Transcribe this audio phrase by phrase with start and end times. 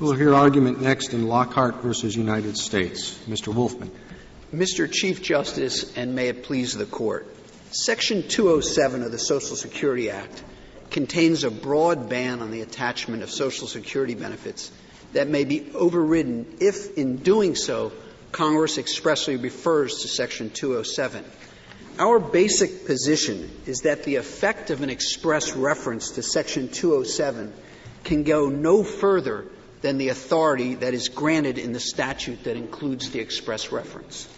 [0.00, 3.18] We'll hear argument next in Lockhart versus United States.
[3.28, 3.52] Mr.
[3.52, 3.90] Wolfman.
[4.54, 4.88] Mr.
[4.88, 7.26] Chief Justice, and may it please the Court.
[7.72, 10.44] Section 207 of the Social Security Act
[10.92, 14.70] contains a broad ban on the attachment of Social Security benefits
[15.14, 17.90] that may be overridden if, in doing so,
[18.30, 21.24] Congress expressly refers to Section 207.
[21.98, 27.52] Our basic position is that the effect of an express reference to Section 207
[28.04, 29.44] can go no further
[29.80, 34.28] than the authority that is granted in the statute that includes the express reference.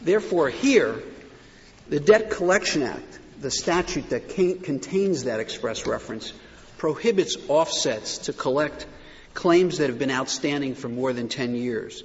[0.00, 1.02] Therefore, here,
[1.88, 6.32] the Debt Collection Act, the statute that contains that express reference,
[6.78, 8.86] prohibits offsets to collect
[9.34, 12.02] claims that have been outstanding for more than 10 years.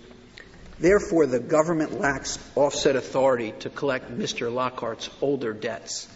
[0.80, 4.54] Therefore, the government lacks offset authority to collect Mr.
[4.54, 6.08] Lockhart's older debts.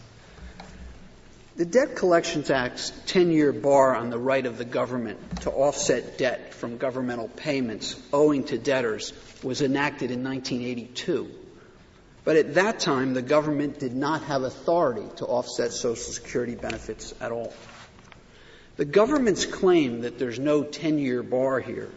[1.58, 6.18] The Debt Collections Act's 10 year bar on the right of the government to offset
[6.18, 9.12] debt from governmental payments owing to debtors
[9.44, 11.30] was enacted in 1982.
[12.24, 17.14] But at that time, the government did not have authority to offset Social Security benefits
[17.20, 17.54] at all.
[18.78, 21.90] The government's claim that there's no 10 year bar here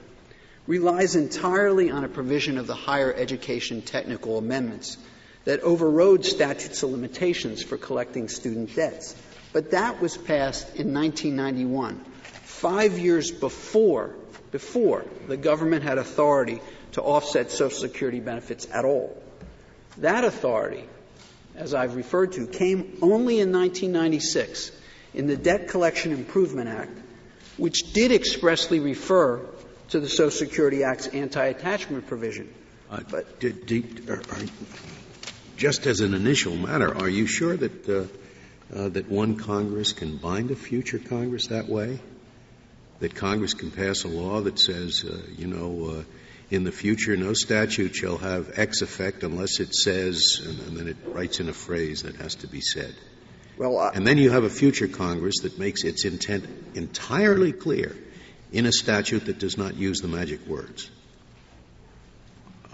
[0.67, 4.99] relies entirely on a provision of the Higher Education Technical Amendments
[5.45, 9.15] that overrode statutes of limitations for collecting student debts.
[9.53, 12.01] But that was passed in 1991,
[12.43, 14.15] five years before,
[14.51, 16.61] before the government had authority
[16.93, 19.21] to offset Social Security benefits at all.
[19.99, 20.85] That authority,
[21.55, 24.73] as I've referred to, came only in 1996
[25.13, 26.99] in the Debt Collection Improvement Act,
[27.57, 29.41] which did expressly refer
[29.91, 32.53] to the Social Security Act's anti-attachment provision.
[32.91, 34.47] Uh, but did, did, are, are,
[35.57, 38.07] just as an initial matter, are you sure that uh,
[38.75, 42.01] uh, that one Congress can bind a future Congress that way?
[43.01, 46.03] That Congress can pass a law that says, uh, you know, uh,
[46.51, 50.89] in the future, no statute shall have X effect unless it says, and, and, then
[50.89, 52.95] it writes in a phrase that has to be said.
[53.57, 57.97] Well, uh, and then you have a future Congress that makes its intent entirely clear
[58.53, 60.91] in a statute that does not use the magic words.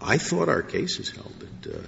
[0.00, 1.83] I thought our cases held that uh,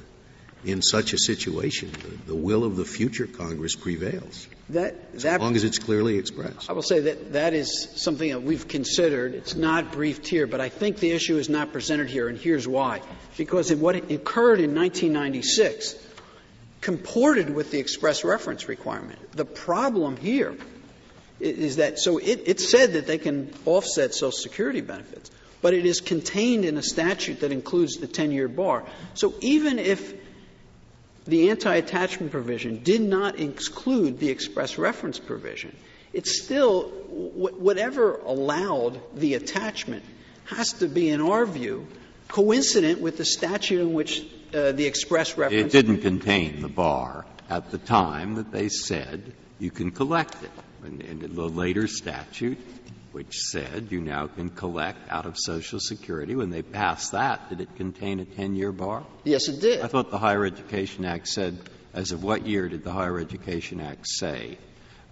[0.65, 1.91] in such a situation,
[2.27, 4.47] the, will of the future Congress prevails.
[4.69, 6.71] That, that, as long as it's clearly expressed.
[6.71, 9.35] I will say that that is something that we've considered.
[9.35, 12.67] It's not briefed here, but I think the issue is not presented here, and here's
[12.69, 13.03] why.
[13.37, 15.97] Because what occurred in 1996
[16.81, 19.19] comported with the express reference requirement.
[19.33, 20.57] The problem here
[21.41, 25.31] is that, so it, it said that they can offset Social Security benefits,
[25.61, 28.85] but it is contained in a statute that includes the 10 year bar.
[29.15, 30.13] So even if
[31.25, 35.75] the anti-attachment provision did not exclude the express reference provision.
[36.13, 40.05] It's still, whatever allowed the attachment
[40.45, 41.87] has to be, in our view,
[42.29, 45.75] coincident with the statute in which uh, the express reference.
[45.75, 50.51] It didn't contain the bar at the time that they said you can collect it.
[50.85, 52.59] In, in the later statute,
[53.13, 56.35] which said you now can collect out of Social Security.
[56.35, 59.05] When they passed that, did it contain a 10 year bar?
[59.25, 59.81] Yes, it did.
[59.81, 61.59] I thought the Higher Education Act said,
[61.93, 64.59] as of what year did the Higher Education Act say?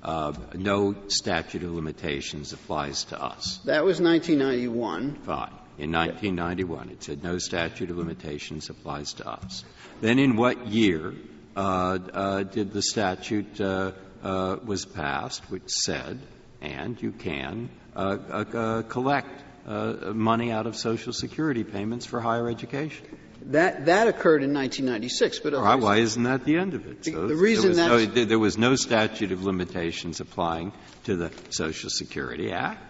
[0.03, 3.59] Uh, no statute of limitations applies to us.
[3.67, 5.17] That was 1991.
[5.23, 5.53] Fine.
[5.79, 9.65] In 1991, it said no statute of limitations applies to us.
[10.01, 11.15] Then in what year
[11.57, 16.21] uh, uh, did the statute uh, uh, was passed, which said,
[16.61, 23.07] and you can collect uh, money out of Social Security payments for higher education.
[23.47, 27.07] That that occurred in 1996, but right, why isn't that the end of it?
[27.07, 30.73] So the reason there was, no, there was no statute of limitations applying
[31.05, 32.83] to the Social Security Act,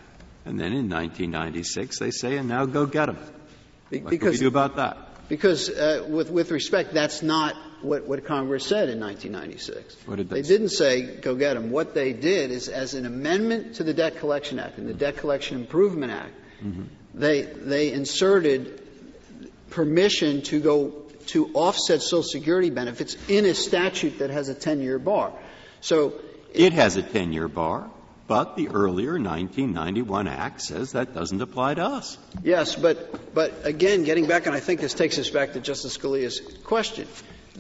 [0.44, 3.16] and then in 1996 they say, and now go get them.
[3.90, 5.28] What because, can we do about that?
[5.28, 9.96] Because, uh, with with respect, that's not what, what Congress said in 1996.
[10.06, 11.70] What did they, they didn't say go get them.
[11.70, 15.16] What they did is, as an amendment to the Debt Collection Act and the Debt
[15.16, 16.82] Collection Improvement Act, mm-hmm.
[17.14, 18.82] they they inserted
[19.70, 20.90] permission to go
[21.26, 25.32] to offset Social Security benefits in a statute that has a 10-year bar.
[25.80, 26.14] So
[26.52, 27.90] it, it has a 10-year bar.
[28.26, 32.16] But the earlier 1991 Act says that doesn't apply to us.
[32.44, 35.98] Yes, but, but again, getting back, and I think this takes us back to Justice
[35.98, 37.08] Scalia's question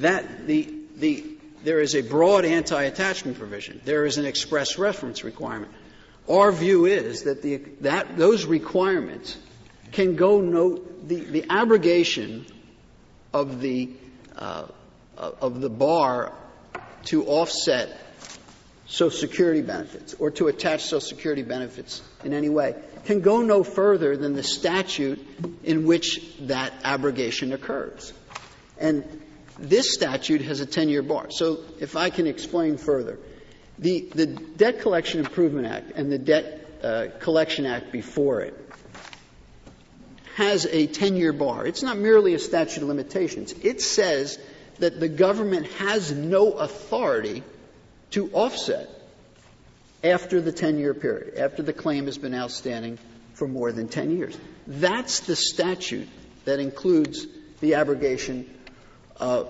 [0.00, 1.24] that the, the,
[1.64, 3.80] there is a broad anti-attachment provision.
[3.84, 5.72] There is an express reference requirement.
[6.28, 9.36] Our view is that, the, that those requirements
[9.92, 12.46] can go no, the, the abrogation
[13.32, 13.90] of the,
[14.36, 14.66] uh,
[15.16, 16.32] of the bar
[17.04, 17.96] to offset
[18.86, 22.74] Social Security benefits or to attach Social Security benefits in any way
[23.04, 25.24] can go no further than the statute
[25.64, 28.12] in which that abrogation occurs.
[28.78, 29.04] And
[29.60, 31.30] this statute has a 10 year bar.
[31.30, 33.18] So if I can explain further,
[33.78, 38.54] the, the Debt Collection Improvement Act and the Debt uh, Collection Act before it
[40.36, 41.66] has a 10 year bar.
[41.66, 43.52] It's not merely a statute of limitations.
[43.62, 44.38] It says
[44.78, 47.42] that the government has no authority
[48.12, 48.88] to offset
[50.02, 52.98] after the 10 year period, after the claim has been outstanding
[53.34, 54.36] for more than 10 years.
[54.66, 56.08] That's the statute
[56.44, 57.26] that includes
[57.60, 58.48] the abrogation
[59.20, 59.44] uh,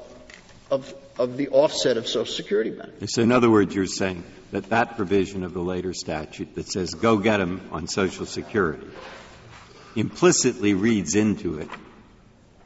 [0.71, 3.15] of, of the offset of Social Security benefits.
[3.15, 6.95] So, in other words, you're saying that that provision of the later statute that says
[6.95, 8.87] go get them on Social Security
[9.97, 11.69] implicitly reads into it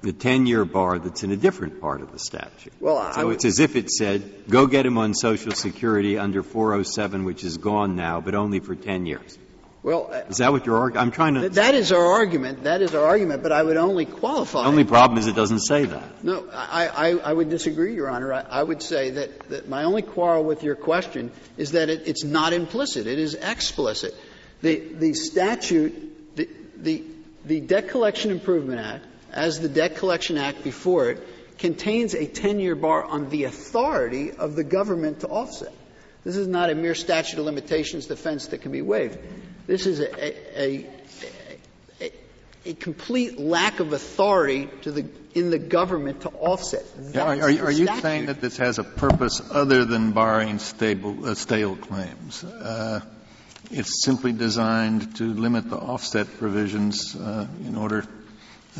[0.03, 2.73] the 10 year bar that's in a different part of the statute.
[2.79, 7.25] Well, so it's as if it said, go get him on Social Security under 407,
[7.25, 9.39] which is gone now, but only for 10 years.
[9.85, 11.03] Well, uh, is that what you're arguing?
[11.03, 11.41] I'm trying to.
[11.41, 12.65] Th- that is our argument.
[12.65, 14.63] That is our argument, but I would only qualify.
[14.63, 16.25] The only problem is it doesn't say that.
[16.25, 18.33] No, I, I, I would disagree, Your Honor.
[18.33, 22.05] I, I, would say that, that my only quarrel with your question is that it,
[22.07, 23.07] it's not implicit.
[23.07, 24.15] It is explicit.
[24.63, 26.49] The, the statute, the,
[26.79, 27.05] the,
[27.45, 31.23] the Debt Collection Improvement Act, as the Debt Collection Act before it,
[31.59, 35.75] contains a 10 year bar on the authority of the government to offset.
[36.25, 39.19] This is not a mere statute of limitations defense that can be waived.
[39.67, 40.87] This is a, a,
[42.01, 42.13] a,
[42.67, 46.85] a complete lack of authority the, in the government to offset.
[47.15, 51.77] Are, are, you saying that this has a purpose other than barring stable, uh, stale
[51.77, 52.45] claims?
[52.45, 53.01] Uh,
[53.71, 58.07] it's simply designed to limit the offset provisions uh, in order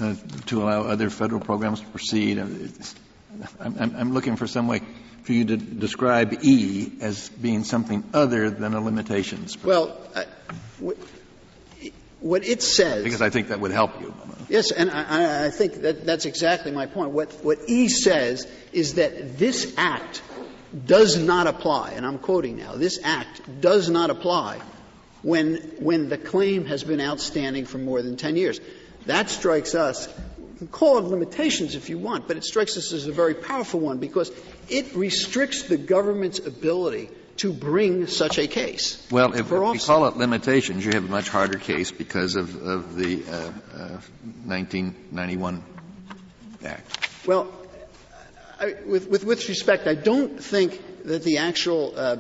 [0.01, 0.15] uh,
[0.47, 2.39] to allow other federal programs to proceed.
[2.39, 2.73] I'm,
[3.59, 4.83] I'm, I'm looking for some way
[5.25, 9.63] for you to describe E as being something other than a limitations.
[9.63, 10.25] Well, uh,
[12.21, 13.05] what it says.
[13.05, 14.15] Because I think that would help you.
[14.49, 17.11] Yes, and I, I think that that's exactly my point.
[17.11, 20.23] What, what E says is that this act
[20.87, 24.61] does not apply, and I'm quoting now, this act does not apply
[25.23, 28.61] when, when the claim has been outstanding for more than 10 years.
[29.07, 30.09] That strikes us
[30.67, 33.99] call it limitations if you want, but it strikes us as a very powerful one
[33.99, 34.31] because
[34.69, 39.07] it restricts the government's ability to bring such a case.
[39.11, 42.55] Well, if, if we call it limitations, you have a much harder case because of,
[42.63, 44.01] of the uh, uh,
[44.47, 45.63] 1991
[46.65, 47.27] Act.
[47.27, 47.53] Well,
[48.59, 52.17] I, with, with, with, respect, I don't think that the actual uh, uh,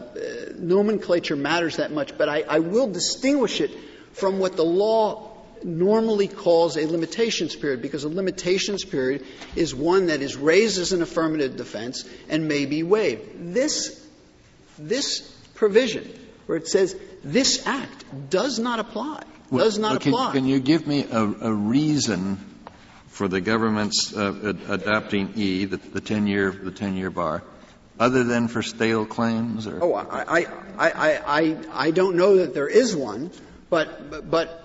[0.58, 3.70] nomenclature matters that much, but I, I will distinguish it
[4.12, 5.33] from what the law
[5.64, 9.24] normally calls a limitations period because a limitations period
[9.56, 13.54] is one that is raised as an affirmative defense and may be waived.
[13.54, 14.06] This,
[14.78, 15.20] this
[15.54, 16.06] provision
[16.46, 20.32] where it says this act does not apply, well, does not can, apply.
[20.32, 22.38] Can you give me a, a reason
[23.08, 27.42] for the government's uh, adopting E, the, the 10 year, the 10 year bar?
[27.98, 30.46] Other than for stale claims, or oh, I, I,
[30.76, 30.90] I,
[31.24, 33.30] I, I don't know that there is one,
[33.70, 34.64] but, but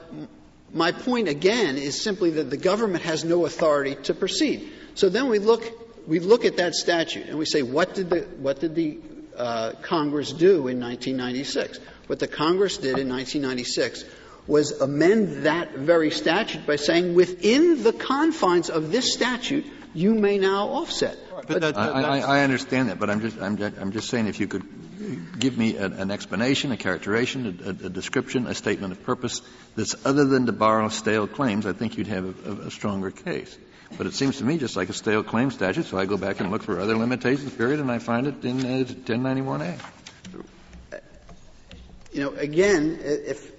[0.73, 4.71] my point again is simply that the government has no authority to proceed.
[4.95, 5.63] So then we look,
[6.07, 8.99] we look at that statute and we say, what did the, what did the
[9.35, 11.79] uh, Congress do in 1996?
[12.07, 14.03] What the Congress did in 1996
[14.49, 20.39] was amend that very statute by saying within the confines of this statute, you may
[20.39, 21.17] now offset.
[21.47, 24.25] But, but I, I, I, understand that, but I'm just, I'm just, I'm just saying
[24.25, 24.67] if you could
[25.39, 29.41] give me a, an explanation, a characterization, a, a, description, a statement of purpose
[29.75, 33.55] that's other than to borrow stale claims, I think you'd have a, a, stronger case.
[33.97, 36.39] But it seems to me just like a stale claim statute, so I go back
[36.39, 39.79] and look for other limitations, period, and I find it in uh, 1091A.
[42.11, 43.58] You know, again, if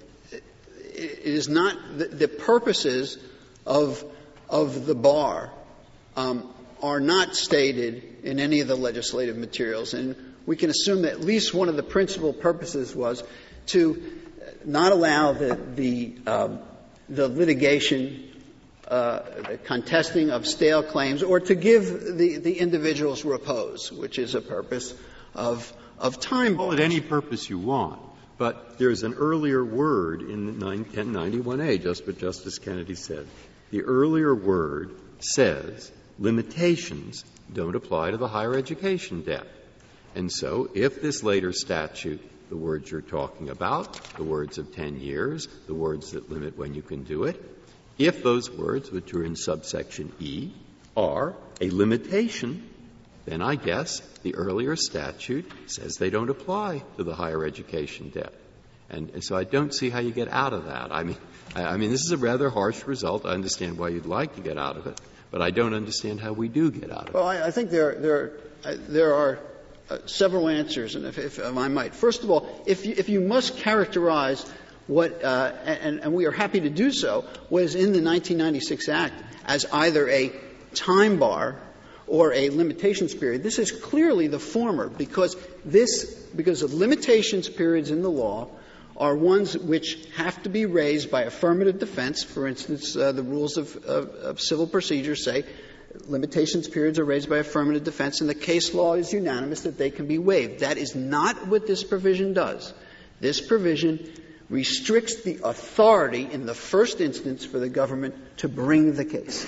[1.01, 3.17] is not the, the purposes
[3.65, 4.03] of
[4.49, 5.49] of the bar
[6.15, 6.53] um,
[6.83, 10.15] are not stated in any of the legislative materials, and
[10.45, 13.23] we can assume that at least one of the principal purposes was
[13.67, 14.19] to
[14.65, 16.59] not allow the, the, um,
[17.07, 18.29] the litigation,
[18.87, 24.35] uh, the contesting of stale claims, or to give the, the individuals repose, which is
[24.35, 24.93] a purpose
[25.33, 26.57] of, of time.
[26.57, 28.01] Call it any purpose you want.
[28.41, 33.27] But there's an earlier word in 1091A, just what Justice Kennedy said.
[33.69, 39.45] The earlier word says limitations don't apply to the higher education debt.
[40.15, 42.19] And so, if this later statute,
[42.49, 46.73] the words you're talking about, the words of 10 years, the words that limit when
[46.73, 47.39] you can do it,
[47.99, 50.49] if those words, which are in subsection E,
[50.97, 52.70] are a limitation
[53.25, 58.33] then I guess the earlier statute says they don't apply to the higher education debt.
[58.89, 60.91] And so I don't see how you get out of that.
[60.91, 61.15] I mean,
[61.55, 63.25] I mean, this is a rather harsh result.
[63.25, 64.99] I understand why you'd like to get out of it,
[65.31, 67.13] but I don't understand how we do get out of it.
[67.13, 68.31] Well, I, I think there, there,
[68.65, 69.39] uh, there are
[69.89, 71.95] uh, several answers, and if, if, I might.
[71.95, 74.45] First of all, if you, if you must characterize
[74.87, 79.13] what, uh, and, and we are happy to do so, was in the 1996 Act
[79.45, 80.33] as either a
[80.73, 81.57] time bar
[82.07, 83.43] or a limitations period.
[83.43, 86.05] This is clearly the former because this,
[86.35, 88.47] because of limitations periods in the law
[88.97, 92.23] are ones which have to be raised by affirmative defense.
[92.23, 95.45] For instance, uh, the rules of, of, of civil procedure say
[96.07, 99.89] limitations periods are raised by affirmative defense, and the case law is unanimous that they
[99.89, 100.59] can be waived.
[100.59, 102.73] That is not what this provision does.
[103.19, 104.11] This provision
[104.49, 109.45] restricts the authority in the first instance for the government to bring the case.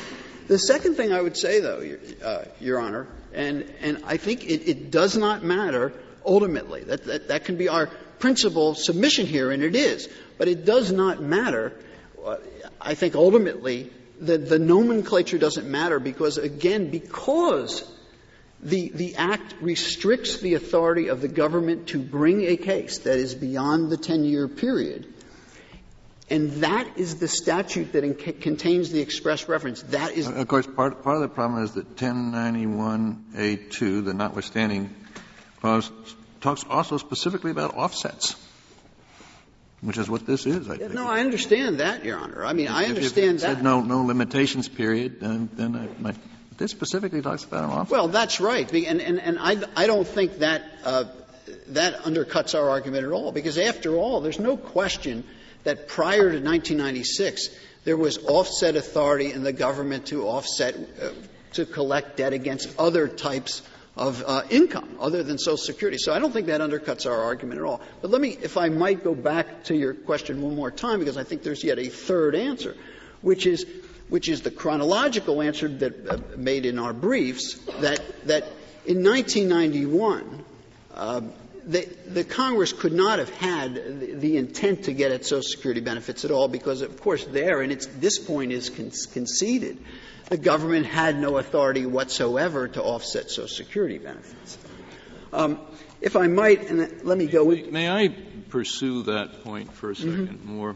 [0.48, 4.44] The second thing I would say, though, Your, uh, Your Honor, and, and I think
[4.44, 5.94] it, it, does not matter
[6.26, 6.84] ultimately.
[6.84, 7.88] That, that, that can be our
[8.20, 10.10] principal submission here, and it is.
[10.38, 11.74] But it does not matter,
[12.24, 12.38] uh,
[12.80, 17.90] I think ultimately, the, the nomenclature doesn't matter because, again, because
[18.62, 23.36] the, the Act restricts the authority of the government to bring a case that is
[23.36, 25.13] beyond the 10 year period.
[26.30, 29.84] And that is the statute that in, contains the express reference.
[29.84, 30.28] That is.
[30.28, 34.96] Of course, part, part of the problem is that 1091A2, the notwithstanding
[35.60, 35.92] clause,
[36.42, 38.36] talks also specifically about offsets
[39.84, 40.70] which is what this is.
[40.70, 40.94] I think.
[40.94, 42.46] No, I understand that, Your Honor.
[42.46, 43.56] I mean, I understand if that.
[43.56, 46.16] Said no, no limitations period, then, then I might.
[46.58, 47.92] This specifically talks about an offset.
[47.92, 51.06] Well, that's right, and and, and I I don't think that uh,
[51.70, 55.24] that undercuts our argument at all, because after all, there's no question
[55.64, 57.50] that prior to 1996
[57.84, 61.10] there was offset authority in the government to offset uh,
[61.54, 63.62] to collect debt against other types
[63.96, 65.98] of uh, income other than Social Security.
[65.98, 67.82] So I don't think that undercuts our argument at all.
[68.02, 71.18] But let me, if I might go back to your question one more time, because
[71.18, 72.76] I think there's yet a third answer,
[73.22, 73.66] which is,
[74.10, 78.46] which is the chronological answer that uh, made in our briefs that, that
[78.86, 80.44] in 1991,
[80.96, 81.22] uh,
[81.66, 85.82] the, the, Congress could not have had the, the, intent to get at Social Security
[85.82, 89.78] benefits at all because, of course, there, and this point is con- conceded,
[90.30, 94.58] the government had no authority whatsoever to offset Social Security benefits.
[95.32, 95.60] Um,
[96.02, 97.46] if I might, and let me go.
[97.46, 98.10] With, may I
[98.50, 100.56] pursue that point for a 2nd mm-hmm.
[100.56, 100.76] more?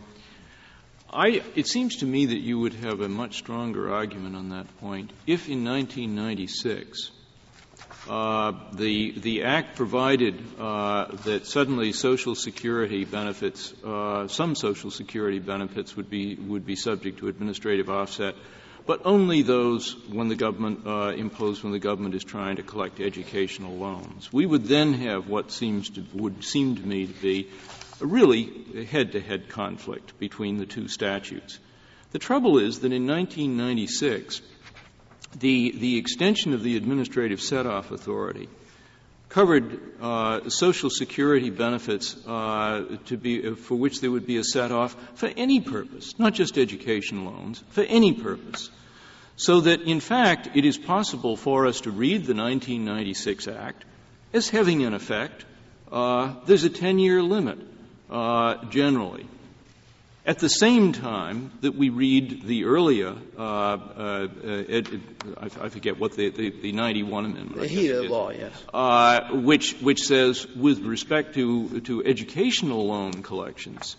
[1.11, 4.67] I, it seems to me that you would have a much stronger argument on that
[4.79, 7.11] point if in 1996
[8.09, 15.39] uh, the the act provided uh, that suddenly Social Security benefits, uh, some Social Security
[15.39, 18.35] benefits would be would be subject to administrative offset,
[18.85, 22.99] but only those when the government uh, imposed when the government is trying to collect
[22.99, 24.31] educational loans.
[24.31, 27.49] We would then have what seems to would seem to me to be
[27.99, 31.59] a really head-to-head conflict between the two statutes.
[32.11, 34.41] The trouble is that in 1996,
[35.39, 38.49] the extension of the administrative set-off authority
[39.29, 44.95] covered uh, Social Security benefits uh, to be, for which there would be a set-off
[45.15, 48.69] for any purpose, not just education loans, for any purpose.
[49.35, 53.85] So that, in fact, it is possible for us to read the 1996 Act
[54.33, 55.45] as having an effect.
[55.91, 57.59] Uh, there's a 10-year limit,
[58.69, 59.27] generally.
[60.27, 64.27] At the same time that we read the earlier, uh, uh,
[64.67, 65.01] ed,
[65.37, 67.61] I, I, forget what the, the, the 91 amendment.
[67.61, 68.51] The HETA law, yes.
[68.73, 73.95] Uh, which, which says, with respect to, to educational loan collections,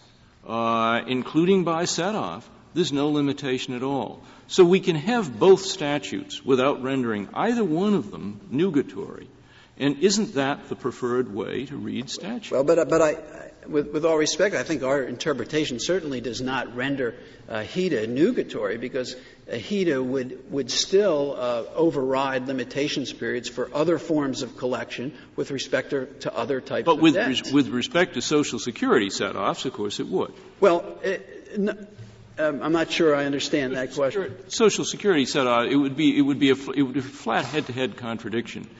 [0.46, 4.22] uh, including by set-off, there's no limitation at all.
[4.48, 9.28] So we can have both statutes without rendering either one of them nugatory.
[9.78, 12.50] And isn't that the preferred way to read statutes?
[12.50, 13.16] Well, but, but I,
[13.68, 17.14] with, with, all respect, I think our interpretation certainly does not render
[17.48, 19.14] uh, HETA nugatory because
[19.50, 25.50] uh, HETA would, would still uh, override limitations periods for other forms of collection with
[25.50, 27.42] respect to, to other types but of with debts.
[27.42, 30.32] But with respect to Social Security set-offs, of course it would.
[30.60, 31.74] Well, it, no,
[32.38, 34.34] um, I'm not sure I understand that question.
[34.48, 37.44] Social Security set-off, it would be, it would be a, it would be a flat
[37.44, 38.74] head-to-head contradiction uh, uh,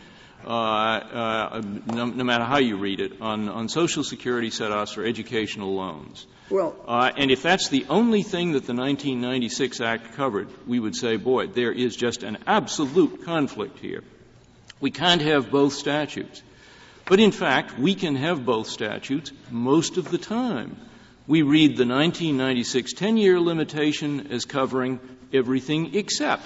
[0.45, 6.27] no, no, matter how you read it, on, on Social Security set-offs or educational loans.
[6.51, 10.97] Well, uh, and if that's the only thing that the 1996 Act covered, we would
[10.97, 14.03] say, boy, there is just an absolute conflict here.
[14.81, 16.43] We can't have both statutes.
[17.05, 20.77] But in fact, we can have both statutes most of the time.
[21.27, 25.01] We read the 1996 10 year limitation as covering
[25.33, 26.43] everything except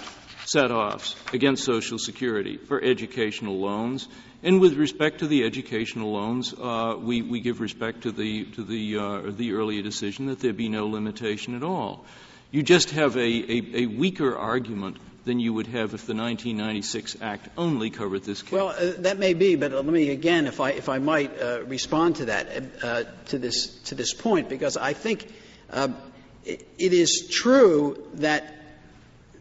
[0.53, 4.07] set-offs against Social Security for educational loans.
[4.43, 8.63] And with respect to the educational loans, uh, we, we give respect to the, to
[8.63, 12.05] the, uh, the earlier decision that there be no limitation at all.
[12.51, 17.17] You just have a, a, a weaker argument than you would have if the 1996
[17.23, 18.53] Act only covered this case.
[18.53, 21.63] Well, uh, that may be, but let me again, if I if I might uh,
[21.63, 25.33] respond to that uh, to this to this point, because I think
[25.71, 25.97] um,
[26.45, 28.62] it, it is true that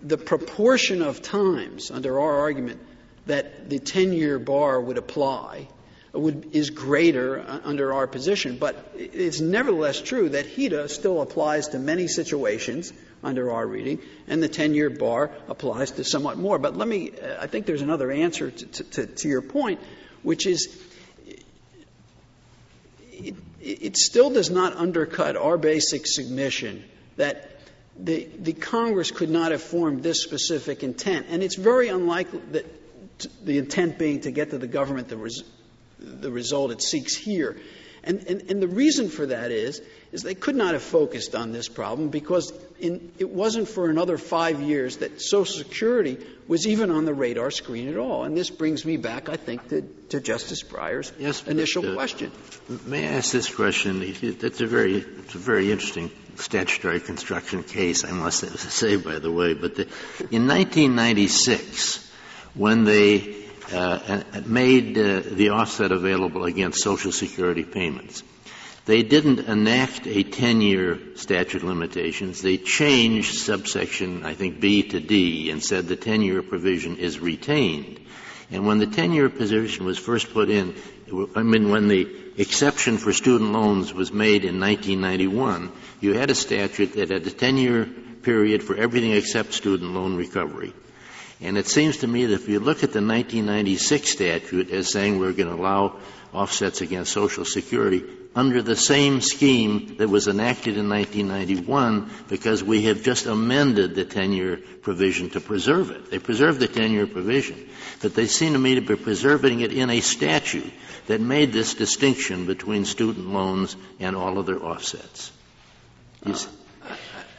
[0.01, 2.79] the proportion of times under our argument
[3.27, 5.67] that the 10-year bar would apply
[6.13, 8.57] would, is greater uh, under our position.
[8.57, 12.91] But it's nevertheless true that HETA still applies to many situations
[13.23, 16.57] under our reading, and the 10 year bar applies to somewhat more.
[16.57, 19.79] But let me, uh, I think there's another answer to, to, to your point,
[20.23, 20.75] which is
[23.11, 26.83] it, it, still does not undercut our basic submission
[27.17, 27.50] that
[27.99, 31.27] the, the Congress could not have formed this specific intent.
[31.29, 32.65] And it's very unlikely that
[33.43, 35.43] the intent being to get to the government the, res,
[35.99, 37.57] the result it seeks here.
[38.03, 39.79] And, and, and, the reason for that is,
[40.11, 44.17] is they could not have focused on this problem because in, it wasn't for another
[44.17, 46.17] five years that Social Security
[46.47, 48.23] was even on the radar screen at all.
[48.23, 51.95] And this brings me back, I think, to, to Justice Breyer's yes, initial but, uh,
[51.95, 52.31] question.
[52.87, 54.01] May I ask this question?
[54.01, 59.31] It's a very, it's a very interesting statutory construction case, I must say, by the
[59.31, 59.53] way.
[59.53, 59.83] But the,
[60.31, 62.11] in 1996,
[62.55, 63.41] when they
[63.73, 68.23] uh, made uh, the offset available against Social Security payments.
[68.85, 72.41] They didn't enact a 10-year statute of limitations.
[72.41, 77.99] They changed subsection, I think, B to D and said the 10-year provision is retained.
[78.49, 80.75] And when the 10-year provision was first put in,
[81.35, 86.35] I mean, when the exception for student loans was made in 1991, you had a
[86.35, 87.85] statute that had a 10-year
[88.23, 90.73] period for everything except student loan recovery.
[91.41, 95.19] And it seems to me that if you look at the 1996 statute as saying
[95.19, 95.97] we're going to allow
[96.33, 98.03] offsets against Social Security
[98.35, 104.05] under the same scheme that was enacted in 1991 because we have just amended the
[104.05, 106.11] 10-year provision to preserve it.
[106.11, 107.69] They preserved the 10-year provision,
[108.01, 110.71] but they seem to me to be preserving it in a statute
[111.07, 115.31] that made this distinction between student loans and all other offsets.
[116.25, 116.37] Uh,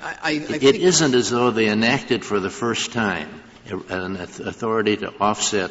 [0.03, 4.97] I, I, I it isn't as though they enacted for the first time an authority
[4.99, 5.71] to offset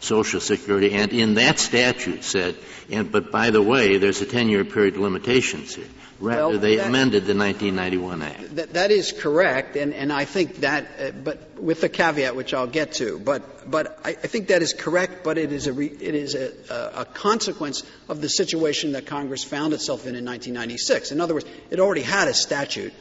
[0.00, 2.56] Social Security, and in that statute said,
[2.90, 5.86] and, but by the way, there's a 10-year period of limitations here.
[6.18, 8.56] Rather, well, they that, amended the 1991 Act.
[8.56, 12.52] That, that is correct, and, and I think that, uh, but with the caveat which
[12.52, 15.72] I'll get to, but, but I, I think that is correct, but it is, a
[15.72, 20.14] re, it is a, a, a consequence of the situation that Congress found itself in
[20.14, 21.12] in 1996.
[21.12, 22.92] In other words, it already had a statute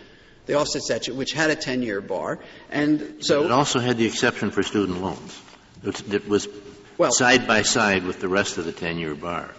[0.49, 2.39] the offset statute, which had a 10 year bar.
[2.69, 3.41] And so.
[3.41, 5.41] But it also had the exception for student loans.
[5.83, 6.47] It was
[6.97, 9.49] well, side by side with the rest of the 10 year bar.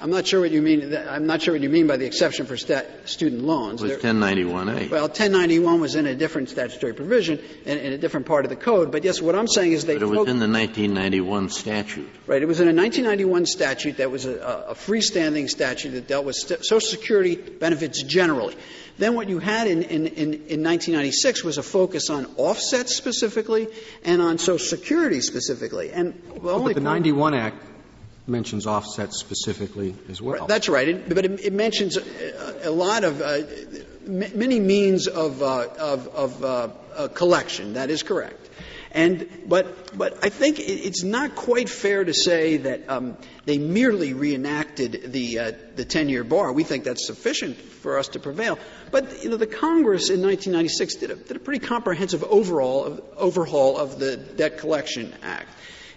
[0.00, 0.96] I'm not sure what you mean.
[0.96, 3.82] I'm not sure what you mean by the exception for stat, student loans.
[3.82, 4.90] It was 1091A.
[4.90, 8.56] Well, 1091 was in a different statutory provision in, in, a different part of the
[8.56, 8.92] code.
[8.92, 9.94] But yes, what I'm saying is they.
[9.94, 12.08] But it was in the 1991 statute.
[12.28, 12.40] Right.
[12.40, 14.36] It was in a 1991 statute that was a,
[14.68, 18.54] a freestanding statute that dealt with st- Social Security benefits generally.
[18.98, 23.68] Then what you had in, in, in, in 1996 was a focus on offsets specifically
[24.04, 25.90] and on Social Security specifically.
[25.90, 27.56] And well, but the 91 Act
[28.26, 30.46] mentions offsets specifically as well.
[30.46, 30.88] That's right.
[30.88, 33.38] It, but it, it, mentions a, a lot of uh,
[34.06, 37.74] many means of, uh, of, of uh, uh, collection.
[37.74, 38.41] That is correct.
[38.92, 44.12] And but but I think it's not quite fair to say that um, they merely
[44.12, 46.52] reenacted the uh, the 10-year bar.
[46.52, 48.58] We think that's sufficient for us to prevail.
[48.90, 53.02] But you know, the Congress in 1996 did a, did a pretty comprehensive overall of,
[53.16, 55.48] overhaul of the Debt Collection Act.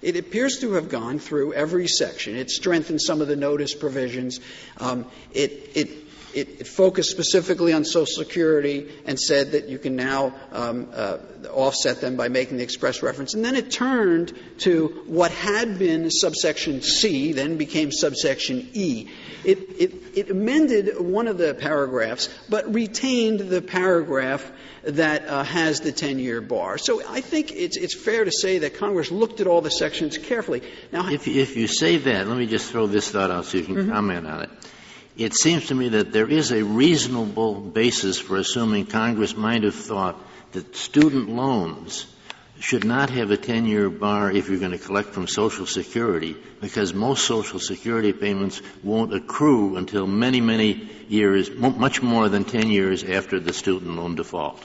[0.01, 2.35] It appears to have gone through every section.
[2.35, 4.39] It strengthened some of the notice provisions.
[4.77, 6.04] Um, it, it
[6.35, 11.17] it, it, focused specifically on Social Security and said that you can now um, uh,
[11.49, 13.33] offset them by making the express reference.
[13.33, 19.09] And then it turned to what had been subsection C, then became subsection E.
[19.43, 24.51] It, it, it amended one of the paragraphs, but retained the paragraph
[24.83, 26.77] that uh, has the 10 year bar.
[26.77, 30.17] So I think it's, it's fair to say that Congress looked at all the sections
[30.17, 30.61] carefully.
[30.91, 33.63] Now, if, if you say that, let me just throw this thought out so you
[33.63, 33.91] can mm-hmm.
[33.91, 34.49] comment on it
[35.17, 39.75] it seems to me that there is a reasonable basis for assuming Congress might have
[39.75, 40.19] thought
[40.51, 42.07] that student loans
[42.59, 46.35] should not have a 10 year bar if you're going to collect from Social Security
[46.61, 52.69] because most Social Security payments won't accrue until many, many years, much more than 10
[52.69, 54.63] years after the student loan default.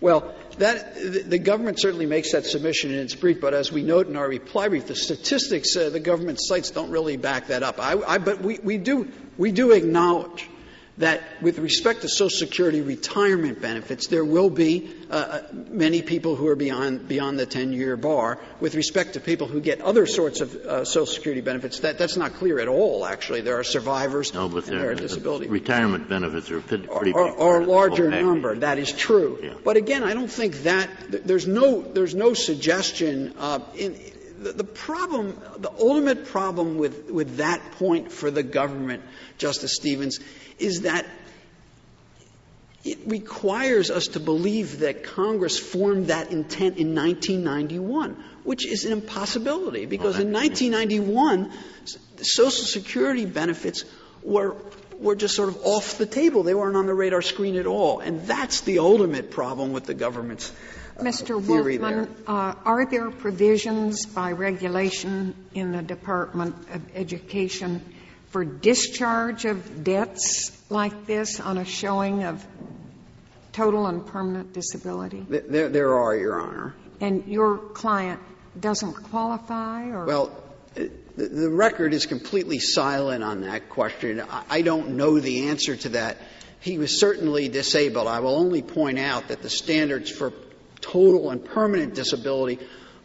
[0.00, 4.08] Well, that, the, government certainly makes that submission in its brief, but as we note
[4.08, 7.78] in our reply brief, the statistics uh, the government cites don't really back that up.
[7.78, 10.48] I, I, but we, we, do, we do acknowledge
[10.98, 16.36] that with respect to Social Security retirement benefits, there will be uh, uh many people
[16.36, 18.38] who are beyond, beyond the 10 year bar.
[18.60, 22.16] With respect to people who get other sorts of uh, Social Security benefits, that, that's
[22.16, 23.40] not clear at all, actually.
[23.40, 25.46] There are survivors no, but and there are disability.
[25.46, 28.56] Retirement benefits are pretty, are a larger number.
[28.56, 29.38] That is true.
[29.42, 29.54] Yeah.
[29.64, 33.96] But again, I don't think that, there's no, there's no suggestion uh, in,
[34.38, 39.02] the, the problem, the ultimate problem with, with that point for the government,
[39.36, 40.20] Justice Stevens,
[40.58, 41.06] is that
[42.84, 48.92] it requires us to believe that Congress formed that intent in 1991, which is an
[48.92, 51.52] impossibility because well, in 1991,
[52.22, 53.84] Social Security benefits
[54.22, 54.56] were
[54.98, 56.42] were just sort of off the table.
[56.42, 59.94] They weren't on the radar screen at all, and that's the ultimate problem with the
[59.94, 60.52] government's
[60.98, 61.40] Mr.
[61.40, 67.82] Wolfman, uh, are there provisions by regulation in the Department of Education
[68.30, 72.44] for discharge of debts like this on a showing of
[73.52, 75.24] total and permanent disability?
[75.28, 76.74] There, there are, Your Honor.
[77.00, 78.20] And your client
[78.58, 80.04] doesn't qualify, or?
[80.04, 84.22] Well, the, record is completely silent on that question.
[84.50, 86.18] I don't know the answer to that.
[86.60, 88.08] He was certainly disabled.
[88.08, 90.32] I will only point out that the standards for
[90.80, 92.58] total and permanent disability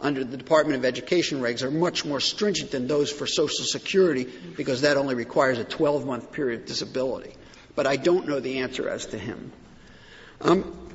[0.04, 4.28] under the Department of Education regs are much more stringent than those for Social Security
[4.58, 7.34] because that only requires a 12 month period of disability.
[7.76, 9.52] But I don't know the answer as to him.
[10.42, 10.92] Um,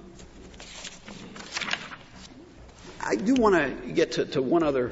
[3.01, 4.91] I do want to get to, one other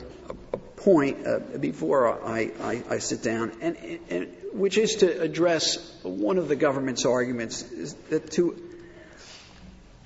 [0.76, 6.38] point uh, before I, I, I, sit down, and, and, which is to address one
[6.38, 7.62] of the government's arguments
[8.08, 8.75] that to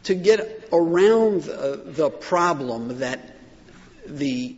[0.04, 3.36] to get around the, the problem that
[4.06, 4.56] the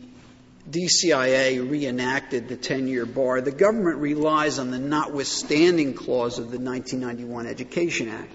[0.69, 6.59] DCIA reenacted the 10 year bar, the government relies on the notwithstanding clause of the
[6.59, 8.31] 1991 Education Act,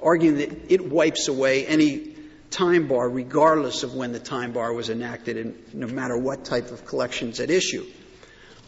[0.00, 2.14] arguing that it wipes away any
[2.50, 6.70] time bar regardless of when the time bar was enacted and no matter what type
[6.70, 7.84] of collections at issue.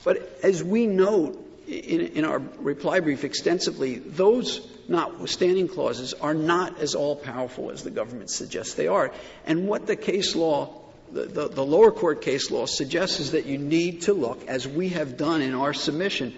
[0.02, 6.78] But as we note in, in our reply brief extensively, those notwithstanding clauses are not
[6.80, 9.12] as all powerful as the government suggests they are.
[9.46, 10.80] And what the case law
[11.12, 14.66] the, the, the, lower court case law suggests is that you need to look, as
[14.66, 16.34] we have done in our submission,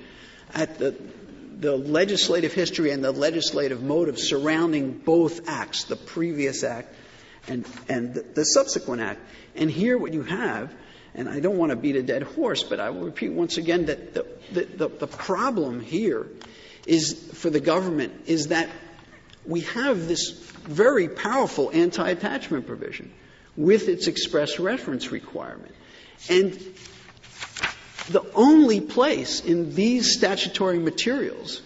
[0.52, 0.94] at the,
[1.58, 6.94] the legislative history and the legislative motive surrounding both acts, the previous act
[7.48, 9.20] and, and the, the subsequent act.
[9.54, 10.74] And here what you have,
[11.16, 13.86] and I don't want to beat a dead horse, but I will repeat once again
[13.86, 16.26] that the, the, the problem here
[16.86, 18.68] is for the government is that
[19.46, 23.12] we have this very powerful anti-attachment provision
[23.56, 25.74] with its express reference requirement.
[26.28, 26.52] And
[28.10, 31.62] the only place in these statutory materials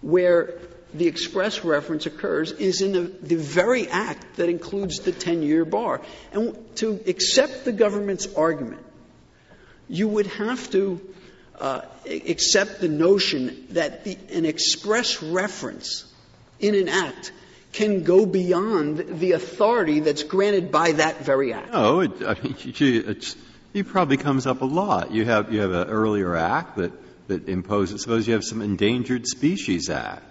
[0.00, 0.58] where
[0.94, 5.64] the express reference occurs is in the, the very act that includes the 10 year
[5.64, 6.00] bar.
[6.32, 8.84] And to accept the government's argument,
[9.88, 11.00] you would have to
[11.60, 16.04] uh, accept the notion that the, an express reference
[16.60, 17.32] in an act
[17.72, 21.72] can go beyond the authority that's granted by that very act.
[21.72, 22.56] No, it, I mean,
[23.74, 25.10] it probably comes up a lot.
[25.10, 26.92] You have, you have an earlier act that,
[27.28, 30.22] that imposes, suppose you have some Endangered Species Act.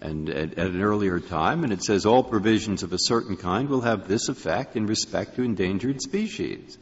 [0.00, 3.68] And at, at, an earlier time, and it says all provisions of a certain kind
[3.68, 6.78] will have this effect in respect to endangered species.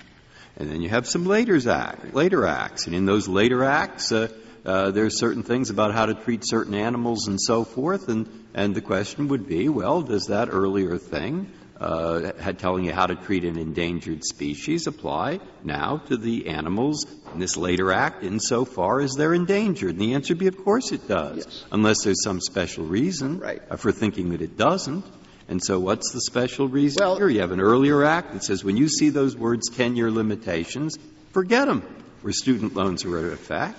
[0.57, 4.29] And then you have some later, act, later acts, and in those later acts, uh,
[4.65, 8.47] uh, there are certain things about how to treat certain animals and so forth, and,
[8.55, 13.07] and the question would be, well, does that earlier thing uh, had telling you how
[13.07, 19.01] to treat an endangered species apply now to the animals in this later act insofar
[19.01, 19.91] as they're endangered?
[19.91, 21.65] And the answer would be, of course it does, yes.
[21.73, 23.61] unless there's some special reason right.
[23.79, 25.05] for thinking that it doesn't.
[25.49, 27.29] And so what's the special reason well, here?
[27.29, 30.97] You have an earlier act that says when you see those words 10-year limitations,
[31.33, 31.83] forget them,
[32.23, 33.79] where student loans are in effect.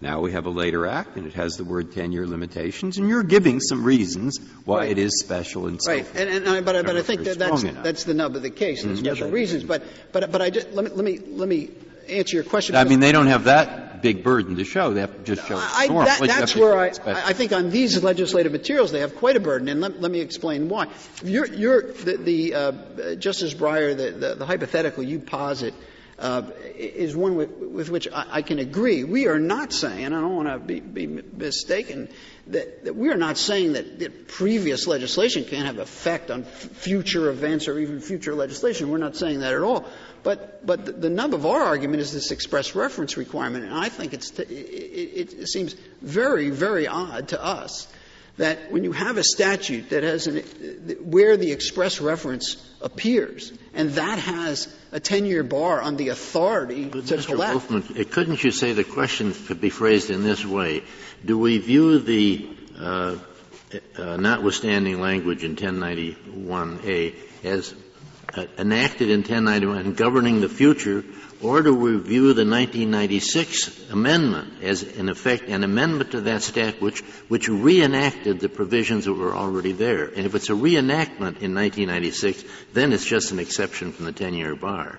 [0.00, 3.22] Now we have a later act, and it has the word 10-year limitations, and you're
[3.22, 4.90] giving some reasons why right.
[4.90, 6.06] it is special and so right.
[6.06, 6.20] forth.
[6.20, 8.50] And, and I, but, I, but I think that that's, that's the nub of the
[8.50, 8.98] case, the mm-hmm.
[8.98, 9.64] special reasons.
[9.64, 11.70] But, but, but I just, let me, let me, let me
[12.08, 12.76] answer your question.
[12.76, 14.92] I mean, they don't have that big burden to show.
[14.92, 18.52] They have to just show I, that, that's where I, I think on these legislative
[18.52, 20.88] materials they have quite a burden, and let, let me explain why.
[21.24, 25.72] You're, you're the, the uh, Justice Breyer, the, the, the hypothetical you posit
[26.18, 26.42] uh,
[26.76, 29.04] is one with, with which I, I, can agree.
[29.04, 32.08] We are not saying, and I don't want to be, be mistaken,
[32.46, 36.48] that, that, we are not saying that, that previous legislation can't have effect on f-
[36.48, 38.90] future events or even future legislation.
[38.90, 39.84] We're not saying that at all.
[40.22, 43.90] But, but the, the nub of our argument is this express reference requirement, and I
[43.90, 47.88] think it's t- it, it, it seems very, very odd to us
[48.38, 50.38] that when you have a statute that has an,
[51.00, 57.06] where the express reference appears, and that has a 10-year bar on the authority but
[57.06, 57.26] to Mr.
[57.26, 57.52] collect.
[57.52, 60.82] Wolfman, couldn't you say the question could be phrased in this way?
[61.24, 63.16] Do we view the uh,
[63.98, 67.74] uh, notwithstanding language in 1091A as
[68.34, 71.04] uh, enacted in 1091 and governing the future,
[71.42, 76.80] or do we view the 1996 amendment as, in effect, an amendment to that statute
[76.80, 80.04] which, which reenacted the provisions that were already there?
[80.04, 84.54] And if it's a reenactment in 1996, then it's just an exception from the 10-year
[84.56, 84.98] bar.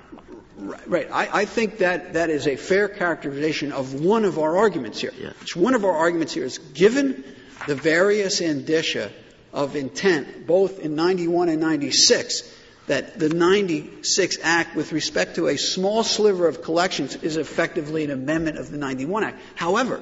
[0.58, 0.90] Right.
[0.90, 1.12] right.
[1.12, 5.14] I, I, think that that is a fair characterization of one of our arguments here.
[5.20, 5.34] Yeah.
[5.54, 7.24] One of our arguments here is given
[7.68, 9.12] the various indicia
[9.54, 12.57] of intent, both in 91 and 96,
[12.88, 18.12] that the 96 Act, with respect to a small sliver of collections, is effectively an
[18.12, 19.40] amendment of the 91 Act.
[19.56, 20.02] However,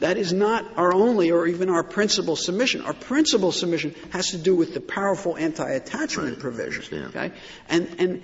[0.00, 2.82] that is not our only or even our principal submission.
[2.82, 6.38] Our principal submission has to do with the powerful anti-attachment right.
[6.38, 7.04] provision.
[7.06, 7.32] Okay,
[7.68, 8.22] and and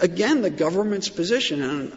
[0.00, 1.92] again, the government's position, and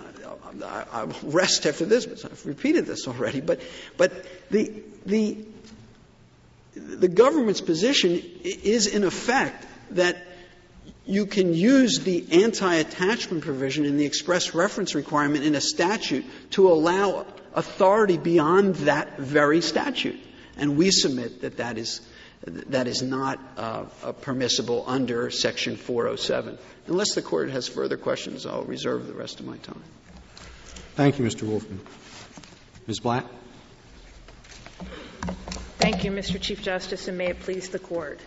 [0.64, 3.40] I, will rest after this, but I've repeated this already.
[3.40, 3.62] But
[3.96, 4.12] but
[4.50, 5.38] the the
[6.74, 10.18] the government's position is in effect that
[11.06, 16.70] you can use the anti-attachment provision in the express reference requirement in a statute to
[16.70, 20.20] allow authority beyond that very statute.
[20.58, 22.02] And we submit that that is,
[22.46, 23.84] that is not uh,
[24.22, 26.58] permissible under Section 407.
[26.88, 29.82] Unless the Court has further questions, I'll reserve the rest of my time.
[30.96, 31.44] Thank you, Mr.
[31.44, 31.80] Wolfman.
[32.88, 33.00] Ms.
[33.00, 33.26] Blatt?
[35.78, 36.40] Thank you, Mr.
[36.40, 38.20] Chief Justice, and may it please the Court.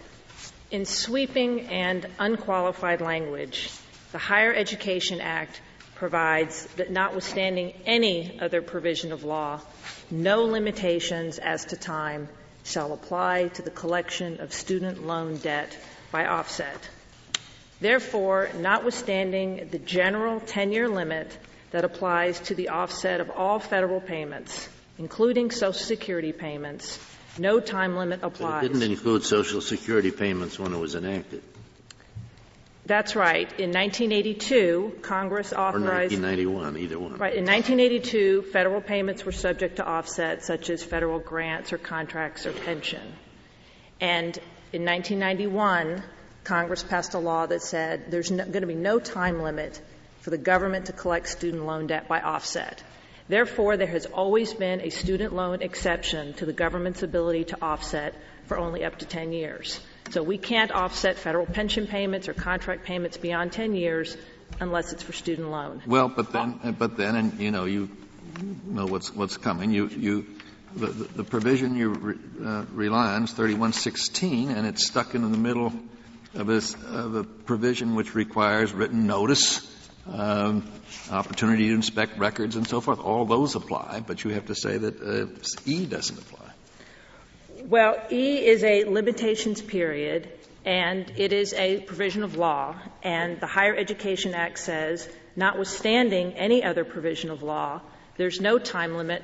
[0.70, 3.70] In sweeping and unqualified language,
[4.12, 5.60] the Higher Education Act
[5.94, 9.60] provides that notwithstanding any other provision of law,
[10.10, 12.28] no limitations as to time
[12.64, 15.76] shall apply to the collection of student loan debt
[16.10, 16.88] by offset.
[17.80, 21.36] Therefore, notwithstanding the general 10 year limit
[21.72, 26.98] that applies to the offset of all federal payments, including Social Security payments,
[27.38, 28.62] no time limit applies.
[28.62, 31.42] But it didn't include Social Security payments when it was enacted.
[32.86, 33.48] That's right.
[33.58, 36.12] In 1982, Congress authorized.
[36.12, 37.12] Or 1991, either one.
[37.12, 37.34] Right.
[37.34, 42.52] In 1982, federal payments were subject to offset, such as federal grants or contracts or
[42.52, 43.14] pension.
[44.00, 44.36] And
[44.72, 46.02] in 1991,
[46.44, 49.80] Congress passed a law that said there's no, going to be no time limit
[50.20, 52.82] for the government to collect student loan debt by offset.
[53.28, 58.14] Therefore, there has always been a student loan exception to the government's ability to offset
[58.46, 59.80] for only up to 10 years.
[60.10, 64.16] So we can't offset federal pension payments or contract payments beyond 10 years
[64.60, 65.82] unless it's for student loan.
[65.86, 67.88] Well, but then, but then, and you know, you
[68.66, 69.72] know what's what's coming.
[69.72, 70.26] You you
[70.76, 75.38] the, the provision you re, uh, rely on is 3116, and it's stuck in the
[75.38, 79.70] middle of, of a provision which requires written notice
[80.10, 80.70] um,
[81.10, 82.98] opportunity to inspect records and so forth.
[82.98, 85.26] All those apply, but you have to say that uh,
[85.64, 86.50] E doesn't apply.
[87.64, 90.28] Well, E is a limitations period,
[90.64, 96.62] and it is a provision of law, and the Higher Education Act says, notwithstanding any
[96.62, 97.80] other provision of law,
[98.16, 99.22] there's no time limit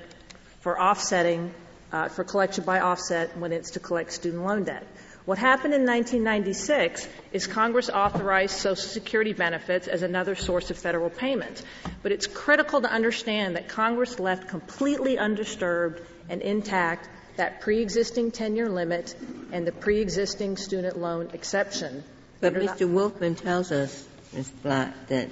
[0.61, 1.53] for offsetting,
[1.93, 4.87] uh, for collection by offset when it's to collect student loan debt.
[5.31, 11.09] What happened in 1996 is Congress authorized Social Security benefits as another source of federal
[11.09, 11.63] payment.
[12.03, 18.69] But it's critical to understand that Congress left completely undisturbed and intact that pre-existing 10-year
[18.69, 19.15] limit
[19.53, 22.03] and the pre-existing student loan exception.
[22.41, 22.91] But Mr.
[22.91, 24.51] Wolfman tells us, Ms.
[24.65, 25.29] Blatt, that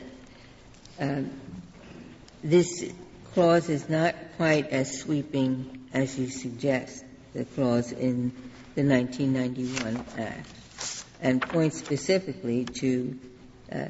[1.00, 1.32] um,
[2.44, 2.88] this
[3.34, 8.30] clause is not quite as sweeping as you suggest, the clause in
[8.78, 13.18] the 1991 Act and points specifically to
[13.72, 13.86] uh,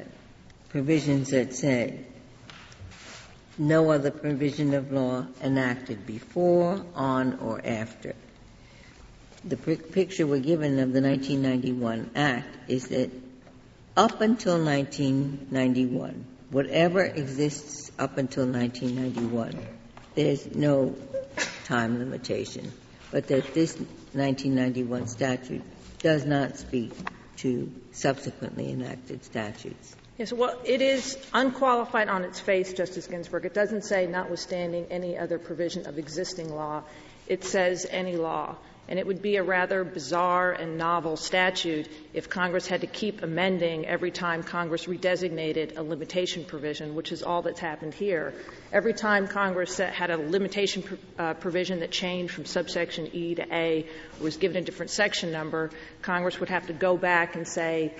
[0.69, 2.07] provisions that say
[3.59, 8.15] no other provision of law enacted before, on, or after.
[9.43, 13.11] The picture we're given of the 1991 Act is that
[13.95, 19.55] up until 1991, whatever exists up until 1991,
[20.15, 20.95] there's no
[21.65, 22.71] time limitation,
[23.11, 23.77] but that this
[24.13, 25.61] 1991 statute
[25.99, 26.91] does not speak
[27.37, 29.95] to subsequently enacted statutes.
[30.17, 33.45] Yes, well, it is unqualified on its face, Justice Ginsburg.
[33.45, 36.83] It doesn't say notwithstanding any other provision of existing law.
[37.27, 38.57] It says any law.
[38.89, 43.21] And it would be a rather bizarre and novel statute if Congress had to keep
[43.21, 48.33] amending every time Congress redesignated a limitation provision, which is all that's happened here.
[48.73, 50.83] Every time Congress had a limitation
[51.19, 53.85] uh, provision that changed from subsection E to A,
[54.19, 55.69] or was given a different section number,
[56.01, 57.93] Congress would have to go back and say,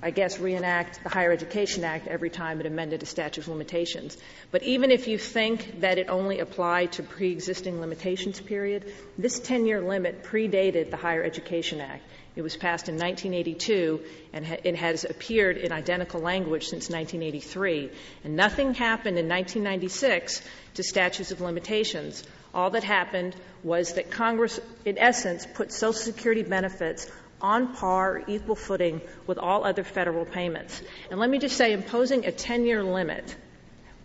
[0.00, 4.16] I guess, reenact the Higher Education Act every time it amended a statute of limitations.
[4.52, 9.80] But even if you think that it only applied to pre-existing limitations period, this 10-year
[9.80, 12.04] limit predated the Higher Education Act.
[12.36, 14.00] It was passed in 1982
[14.32, 17.90] and it has appeared in identical language since 1983.
[18.22, 20.42] And nothing happened in 1996
[20.74, 22.22] to statutes of limitations.
[22.54, 23.34] All that happened
[23.64, 29.64] was that Congress, in essence, put Social Security benefits on par equal footing with all
[29.64, 30.82] other federal payments.
[31.10, 33.36] And let me just say, imposing a 10 year limit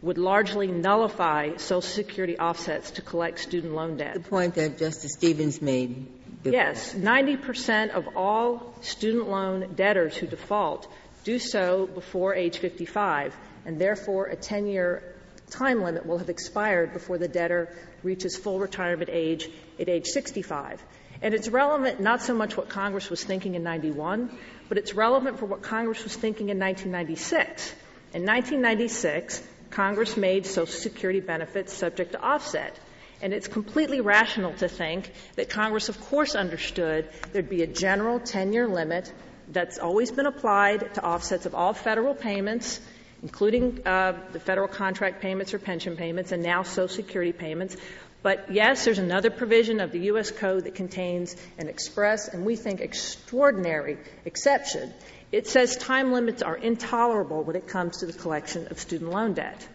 [0.02, 4.16] would largely nullify Social Security offsets to collect student loan debt.
[4.16, 6.08] The point that Justice Stevens made.
[6.44, 6.60] Before.
[6.60, 10.92] Yes, 90% of all student loan debtors who default
[11.24, 13.34] do so before age 55,
[13.66, 15.16] and therefore a 10 year
[15.50, 20.84] time limit will have expired before the debtor reaches full retirement age at age 65.
[21.24, 24.30] And it's relevant not so much what Congress was thinking in 91,
[24.68, 27.74] but it's relevant for what Congress was thinking in 1996.
[28.14, 32.78] In 1996, Congress made Social Security benefits subject to offset.
[33.22, 38.20] And it's completely rational to think that Congress, of course, understood there'd be a general
[38.20, 39.12] 10 year limit
[39.48, 42.82] that's always been applied to offsets of all federal payments,
[43.22, 47.78] including uh, the federal contract payments or pension payments, and now Social Security payments,
[48.24, 50.32] but yes, there's another provision of the U.S.
[50.32, 54.94] Code that contains an express and we think extraordinary exception.
[55.32, 59.34] It says time limits are intolerable when it comes to the collection of student loan
[59.34, 59.68] debt.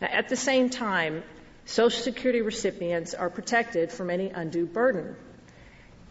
[0.00, 1.22] Now, at the same time,
[1.66, 5.16] Social Security recipients are protected from any undue burden.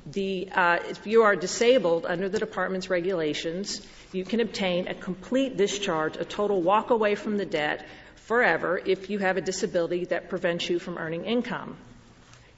[0.05, 5.57] The, uh, if you are disabled under the department's regulations, you can obtain a complete
[5.57, 7.86] discharge, a total walk away from the debt
[8.25, 11.77] forever if you have a disability that prevents you from earning income.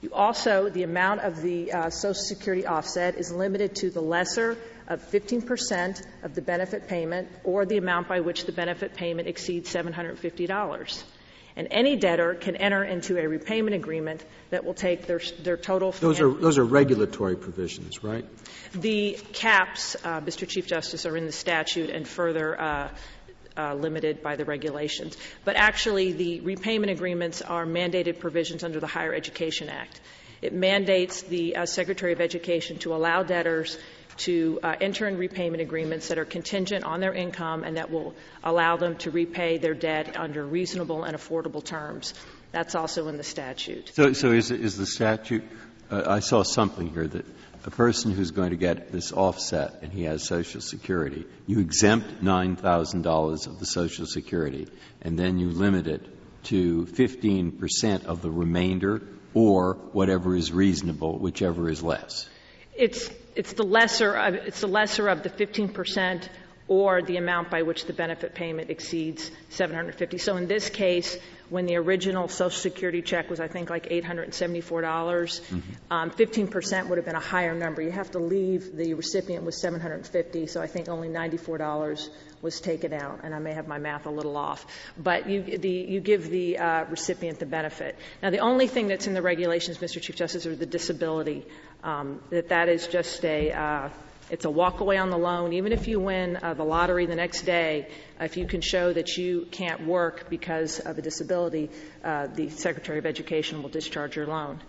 [0.01, 4.57] You also, the amount of the uh, Social Security offset is limited to the lesser
[4.87, 9.73] of 15% of the benefit payment or the amount by which the benefit payment exceeds
[9.73, 11.03] $750.
[11.57, 15.93] And any debtor can enter into a repayment agreement that will take their, their total.
[15.93, 18.25] Those are, those are regulatory provisions, right?
[18.73, 20.45] The caps, uh, Mr.
[20.47, 22.89] Chief Justice, are in the statute and further uh, uh,
[23.57, 25.17] limited by the regulations.
[25.43, 29.99] But actually, the repayment agreements are mandated provisions under the Higher Education Act.
[30.41, 33.77] It mandates the uh, Secretary of Education to allow debtors
[34.17, 38.13] to uh, enter in repayment agreements that are contingent on their income and that will
[38.43, 42.13] allow them to repay their debt under reasonable and affordable terms.
[42.51, 43.91] That's also in the statute.
[43.93, 45.43] So, so is, is the statute?
[45.91, 47.25] Uh, I saw something here that
[47.65, 52.23] a person who's going to get this offset and he has Social Security, you exempt
[52.23, 54.67] $9,000 of the Social Security,
[55.01, 56.05] and then you limit it
[56.43, 59.01] to 15% of the remainder
[59.33, 62.29] or whatever is reasonable, whichever is less.
[62.75, 66.27] It's, it's, the, lesser of, it's the lesser of the 15%
[66.67, 70.17] or the amount by which the benefit payment exceeds 750.
[70.17, 71.17] So in this case,
[71.49, 75.59] when the original Social Security check was, I think, like $874, dollars mm-hmm.
[75.91, 77.83] um, 15% would have been a higher number.
[77.83, 82.09] You have to leave the recipient with 750, so I think only $94
[82.41, 84.65] was taken out, and I may have my math a little off.
[84.97, 87.95] But you, the, you give the uh, recipient the benefit.
[88.23, 90.01] Now, the only thing that's in the regulations, Mr.
[90.01, 91.45] Chief Justice, are the disability.
[91.83, 93.89] Um, that that is just a uh,
[94.29, 95.53] it's a walk away on the loan.
[95.53, 97.87] Even if you win uh, the lottery the next day,
[98.19, 101.69] if you can show that you can't work because of a disability,
[102.03, 104.59] uh, the Secretary of Education will discharge your loan.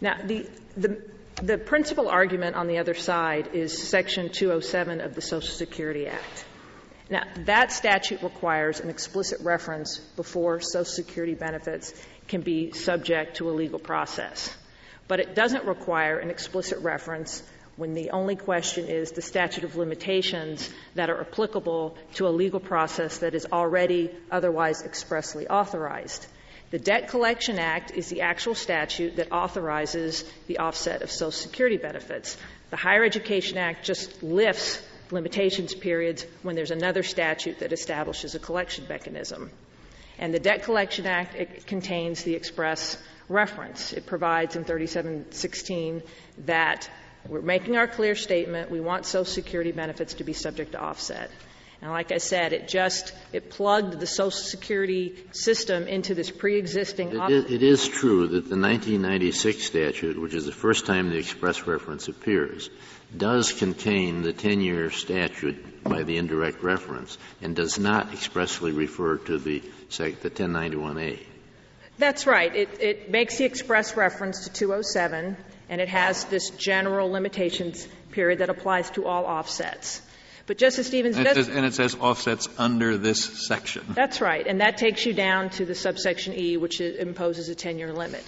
[0.00, 1.02] Now, the, the,
[1.42, 6.44] the principal argument on the other side is Section 207 of the Social Security Act.
[7.08, 11.94] Now, that statute requires an explicit reference before Social Security benefits
[12.28, 14.54] can be subject to a legal process.
[15.08, 17.42] But it doesn't require an explicit reference
[17.76, 22.60] when the only question is the statute of limitations that are applicable to a legal
[22.60, 26.26] process that is already otherwise expressly authorized.
[26.70, 31.76] The Debt Collection Act is the actual statute that authorizes the offset of Social Security
[31.76, 32.36] benefits.
[32.70, 38.40] The Higher Education Act just lifts limitations periods when there's another statute that establishes a
[38.40, 39.50] collection mechanism.
[40.18, 42.98] And the Debt Collection Act contains the express
[43.28, 43.92] reference.
[43.92, 46.02] It provides in 3716
[46.46, 46.90] that
[47.28, 48.70] we're making our clear statement.
[48.70, 51.30] We want Social Security benefits to be subject to offset.
[51.82, 57.10] And like I said, it just it plugged the Social Security system into this pre-existing.
[57.14, 61.18] It is, it is true that the 1996 statute, which is the first time the
[61.18, 62.70] express reference appears,
[63.14, 69.38] does contain the 10-year statute by the indirect reference and does not expressly refer to
[69.38, 71.18] the, the 1091A.
[71.98, 72.54] That's right.
[72.54, 75.36] It, it makes the express reference to 207,
[75.68, 80.02] and it has this general limitations period that applies to all offsets.
[80.46, 83.84] But Justice Stevens and it, says, and it says offsets under this section.
[83.88, 87.92] That's right, and that takes you down to the subsection E, which imposes a 10-year
[87.92, 88.22] limit.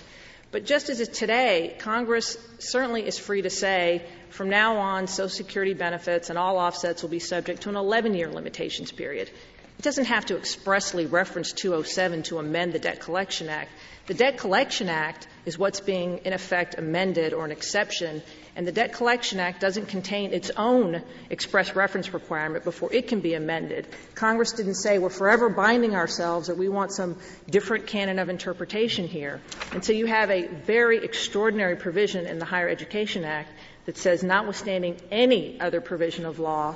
[0.51, 5.75] But just as today, Congress certainly is free to say from now on, Social Security
[5.75, 9.31] benefits and all offsets will be subject to an 11-year limitations period.
[9.79, 13.71] It doesn't have to expressly reference 207 to amend the Debt Collection Act.
[14.07, 18.21] The Debt Collection Act is what's being, in effect, amended or an exception,
[18.57, 21.01] and the Debt Collection Act doesn't contain its own
[21.31, 23.87] express reference requirement before it can be amended.
[24.17, 27.17] Congress didn't say we're forever binding ourselves or we want some
[27.49, 29.41] different canon of interpretation here.
[29.71, 33.53] And so you have a very extraordinary provision in the Higher Education Act
[33.87, 36.75] that says, notwithstanding any other provision of law,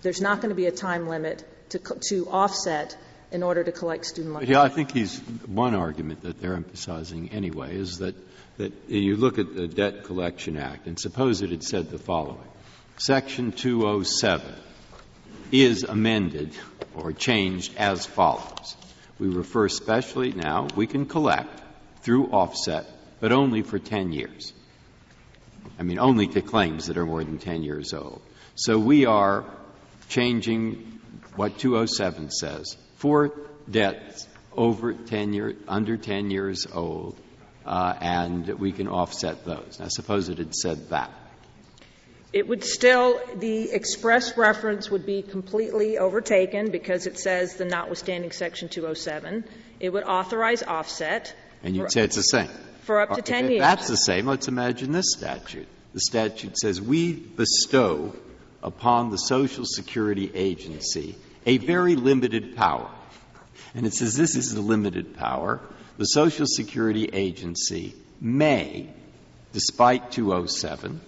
[0.00, 2.96] there's not going to be a time limit to, to offset
[3.30, 4.48] in order to collect student loans.
[4.48, 8.14] Yeah, I think he's one argument that they're emphasizing anyway is that
[8.56, 12.48] that you look at the Debt Collection Act and suppose it had said the following:
[12.96, 14.52] Section 207
[15.52, 16.52] is amended
[16.94, 18.76] or changed as follows.
[19.18, 21.62] We refer specially now we can collect
[22.02, 22.86] through offset,
[23.20, 24.52] but only for 10 years.
[25.78, 28.20] I mean, only to claims that are more than 10 years old.
[28.54, 29.44] So we are
[30.08, 30.87] changing
[31.38, 33.32] what 207 says for
[33.70, 34.26] debts
[34.56, 37.16] over 10 years, under 10 years old,
[37.64, 39.78] uh, and we can offset those.
[39.78, 41.12] Now, suppose it had said that.
[42.32, 48.32] It would still, the express reference would be completely overtaken because it says the notwithstanding
[48.32, 49.44] section 207.
[49.80, 51.34] It would authorize offset.
[51.62, 52.50] And you'd say it's the same.
[52.82, 53.60] For up to 10 if years.
[53.60, 55.68] that's the same, let's imagine this statute.
[55.94, 58.14] The statute says we bestow
[58.62, 61.16] upon the Social Security Agency
[61.46, 62.90] a very limited power.
[63.74, 65.60] And it says this is a limited power.
[65.98, 68.88] The Social Security Agency may,
[69.52, 71.00] despite 207,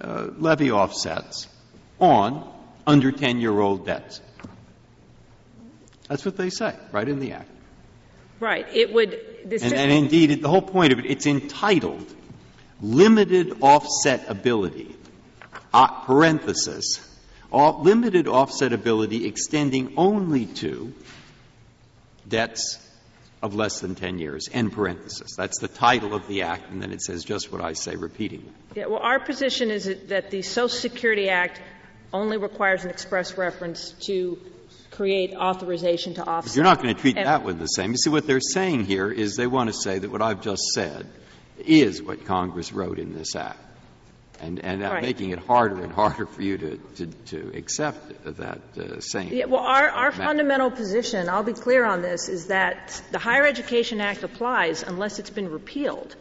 [0.00, 1.48] uh, levy offsets
[1.98, 2.50] on
[2.86, 4.20] under 10 year old debts.
[6.08, 7.50] That's what they say, right in the Act.
[8.40, 8.66] Right.
[8.72, 9.18] It would.
[9.44, 12.06] And, and, indeed, the whole point of it, it's entitled
[12.80, 14.94] limited offset ability,
[15.72, 17.00] uh, parenthesis,
[17.50, 20.92] limited offset ability extending only to
[22.28, 22.78] debts
[23.40, 25.36] of less than 10 years, end parenthesis.
[25.36, 28.52] That's the title of the Act, and then it says just what I say repeating
[28.74, 31.60] Yeah, well, our position is that the Social Security Act
[32.12, 34.38] only requires an express reference to
[34.90, 36.50] create authorization to offset.
[36.50, 37.92] But you're not going to treat that one the same.
[37.92, 40.62] You see, what they're saying here is they want to say that what I've just
[40.74, 41.06] said
[41.58, 43.58] is what Congress wrote in this Act.
[44.40, 45.02] And, and right.
[45.02, 49.32] making it harder and harder for you to, to, to accept that uh, same.
[49.32, 53.44] Yeah, well, our, our fundamental position, I'll be clear on this, is that the Higher
[53.44, 56.14] Education Act applies unless it's been repealed.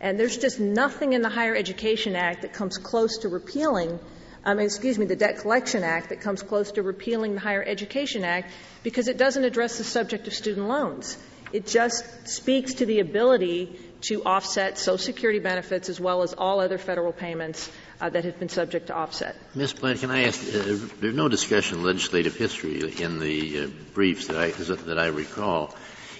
[0.00, 4.00] And there's just nothing in the Higher Education Act that comes close to repealing
[4.44, 8.24] um, excuse me, the Debt Collection Act that comes close to repealing the Higher Education
[8.24, 8.50] Act
[8.82, 11.18] because it doesn't address the subject of student loans.
[11.52, 16.60] It just speaks to the ability to offset Social Security benefits as well as all
[16.60, 17.70] other federal payments
[18.00, 19.36] uh, that have been subject to offset.
[19.54, 19.74] Ms.
[19.74, 20.40] Blatt, can I ask?
[20.40, 25.06] Uh, there's no discussion of legislative history in the uh, briefs that I that I
[25.06, 25.74] recall.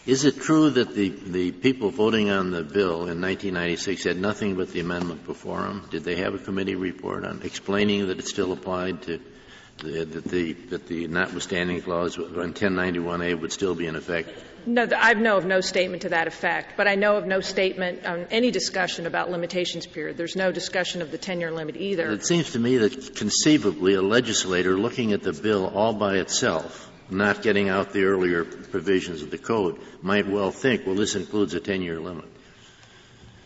[0.06, 4.56] Is it true that the, the people voting on the bill in 1996 had nothing
[4.56, 5.86] but the amendment before them?
[5.90, 9.20] Did they have a committee report on explaining that it still applied to
[9.78, 14.30] the, that the that the notwithstanding clause on 1091A would still be in effect?
[14.66, 18.04] No, I know of no statement to that effect, but I know of no statement
[18.04, 20.16] on any discussion about limitations period.
[20.16, 22.10] There's no discussion of the 10-year limit either.
[22.10, 26.90] It seems to me that conceivably a legislator looking at the bill all by itself
[27.10, 31.54] not getting out the earlier provisions of the code might well think, well, this includes
[31.54, 32.24] a 10 year limit.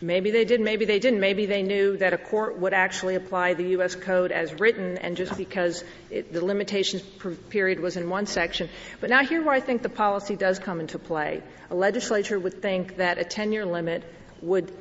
[0.01, 1.19] Maybe they did, maybe they didn't.
[1.19, 3.95] Maybe they knew that a court would actually apply the U.S.
[3.95, 7.01] Code as written, and just because it, the limitations
[7.49, 8.69] period was in one section.
[8.99, 11.41] But now, here where I think the policy does come into play.
[11.69, 14.03] A legislature would think that a 10 year limit
[14.41, 14.71] would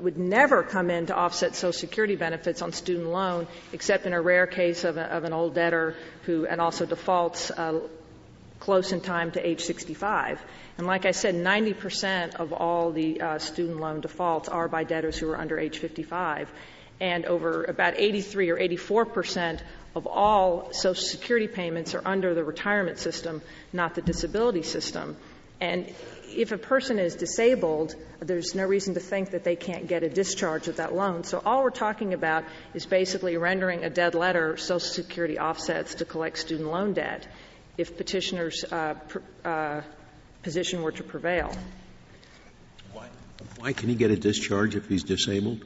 [0.00, 4.20] would never come in to offset Social Security benefits on student loan, except in a
[4.20, 5.94] rare case of, a, of an old debtor
[6.24, 7.78] who, and also defaults uh,
[8.58, 10.40] close in time to age 65.
[10.76, 15.16] And like I said, 90% of all the uh, student loan defaults are by debtors
[15.16, 16.50] who are under age 55.
[17.00, 19.62] And over about 83 or 84 percent
[19.94, 25.16] of all Social Security payments are under the retirement system, not the disability system.
[25.60, 25.92] And
[26.28, 30.08] if a person is disabled, there's no reason to think that they can't get a
[30.08, 31.22] discharge of that loan.
[31.22, 32.44] So all we're talking about
[32.74, 37.26] is basically rendering a dead letter Social Security offsets to collect student loan debt
[37.78, 39.80] if petitioner's uh, pr- uh,
[40.44, 41.52] position were to prevail.
[42.92, 43.08] Why?
[43.56, 45.64] Why can he get a discharge if he's disabled?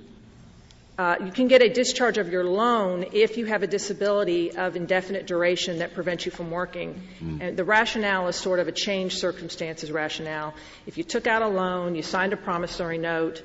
[0.98, 4.74] Uh, you can get a discharge of your loan if you have a disability of
[4.74, 7.00] indefinite duration that prevents you from working.
[7.22, 7.40] Mm.
[7.40, 10.54] And the rationale is sort of a changed circumstances rationale.
[10.86, 13.42] If you took out a loan, you signed a promissory note,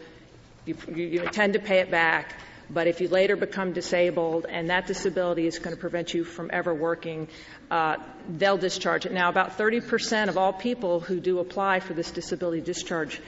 [0.65, 2.34] you, you, you intend to pay it back,
[2.70, 6.49] but if you later become disabled and that disability is going to prevent you from
[6.53, 7.28] ever working,
[7.72, 7.97] uh,
[8.30, 9.11] they'll discharge it.
[9.11, 13.22] Now, about 30% of all people who do apply for this disability discharge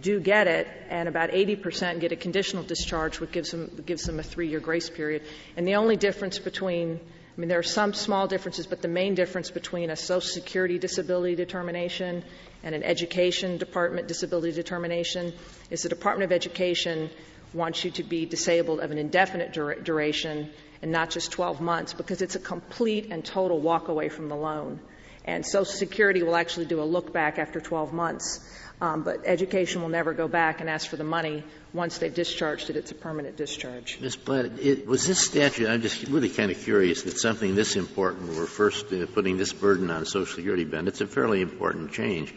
[0.00, 4.18] do get it, and about 80% get a conditional discharge, which gives them, gives them
[4.18, 5.22] a three year grace period.
[5.56, 6.98] And the only difference between
[7.34, 10.78] I mean, there are some small differences, but the main difference between a Social Security
[10.78, 12.24] disability determination
[12.62, 15.32] and an Education Department disability determination
[15.70, 17.08] is the Department of Education
[17.54, 20.50] wants you to be disabled of an indefinite dura- duration
[20.80, 24.36] and not just 12 months because it's a complete and total walk away from the
[24.36, 24.80] loan.
[25.24, 28.40] And Social Security will actually do a look back after 12 months
[28.82, 32.68] um, but education will never go back and ask for the money once they've discharged
[32.68, 32.74] it.
[32.74, 34.00] It's a permanent discharge.
[34.00, 34.16] Ms.
[34.16, 38.30] Blatt, it, was this statute, I'm just really kind of curious that something this important,
[38.30, 40.88] we're first uh, putting this burden on Social Security Ben.
[40.88, 42.34] It's a fairly important change.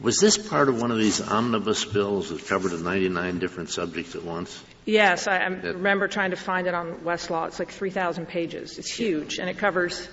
[0.00, 4.24] Was this part of one of these omnibus bills that covered 99 different subjects at
[4.24, 4.62] once?
[4.84, 7.48] Yes, I, I remember trying to find it on Westlaw.
[7.48, 8.78] It's like 3,000 pages.
[8.78, 10.08] It's huge, and it covers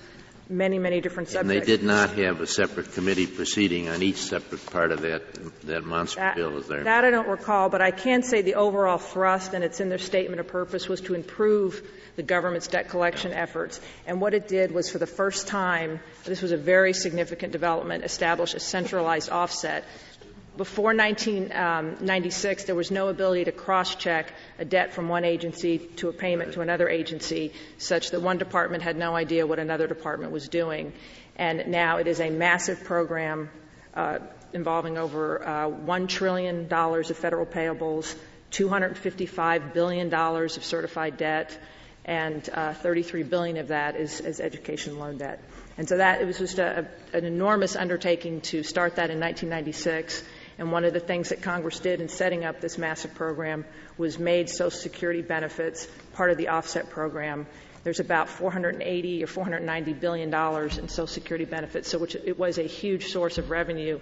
[0.50, 1.50] many, many different subjects.
[1.50, 5.22] And they did not have a separate committee proceeding on each separate part of that,
[5.62, 6.84] that monster that, bill, is there?
[6.84, 9.98] That I don't recall, but I can say the overall thrust, and it's in their
[9.98, 11.82] statement of purpose, was to improve
[12.16, 13.80] the government's debt collection efforts.
[14.06, 18.04] And what it did was, for the first time, this was a very significant development,
[18.04, 19.84] establish a centralized offset
[20.56, 26.08] before 1996, um, there was no ability to cross-check a debt from one agency to
[26.08, 30.32] a payment to another agency, such that one department had no idea what another department
[30.32, 30.92] was doing.
[31.36, 33.48] And now it is a massive program
[33.94, 34.18] uh,
[34.52, 38.14] involving over uh, $1 trillion of federal payables,
[38.50, 41.56] $255 billion of certified debt,
[42.04, 45.42] and uh, 33 billion of that is, is education loan debt.
[45.78, 50.22] And so that it was just a, an enormous undertaking to start that in 1996.
[50.60, 53.64] And one of the things that Congress did in setting up this massive program
[53.96, 57.46] was made Social Security benefits part of the offset program.
[57.82, 62.58] There's about 480 or 490 billion dollars in Social Security benefits, so which it was
[62.58, 64.00] a huge source of revenue,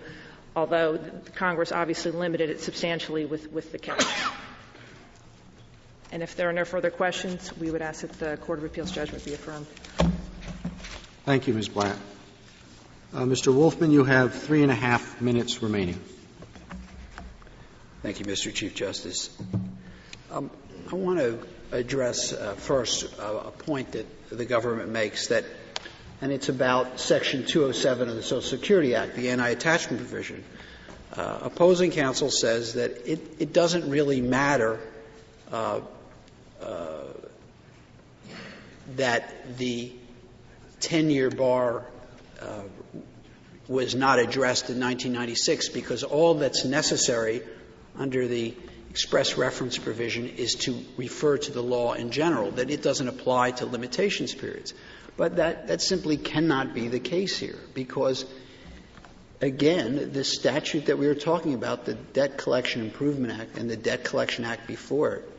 [0.57, 0.99] although
[1.37, 4.05] Congress obviously limited it substantially with, with the caps.
[6.11, 8.91] And if there are no further questions, we would ask that the Court of Appeals
[8.91, 9.69] judgment be affirmed.
[11.25, 11.69] Thank you, Ms.
[11.69, 11.97] Blatt.
[13.15, 13.55] Uh, Mr.
[13.55, 16.01] Wolfman, you have three and a half minutes remaining.
[18.01, 18.55] Thank you, Mr.
[18.55, 19.29] Chief Justice.
[20.31, 20.53] Um,
[20.89, 25.45] I want to address uh, first uh, a point that the government makes that,
[26.21, 30.45] and it's about Section 207 of the Social Security Act, the anti-attachment provision.
[31.13, 34.79] Uh, opposing counsel says that it, it doesn't really matter
[35.51, 35.81] uh,
[36.63, 37.01] uh,
[38.95, 39.93] that the
[40.83, 41.85] 10-year bar
[42.41, 42.63] uh,
[43.67, 47.43] was not addressed in 1996 because all that's necessary
[47.99, 48.55] under the
[48.91, 53.51] express reference provision is to refer to the law in general, that it doesn't apply
[53.53, 54.73] to limitations periods.
[55.17, 58.25] But that, that simply cannot be the case here because,
[59.41, 63.77] again, the statute that we were talking about, the Debt Collection Improvement Act and the
[63.77, 65.33] Debt Collection Act before it,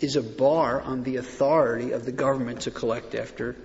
[0.00, 3.56] is a bar on the authority of the government to collect after